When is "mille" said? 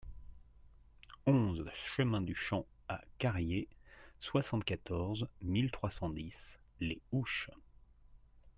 5.43-5.69